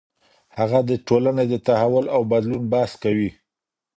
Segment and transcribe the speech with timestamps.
[0.57, 3.29] هغه د ټولنې د تحول او بدلون بحث کوي.